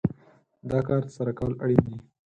[0.69, 1.95] دا کار ترسره کول اړين دي.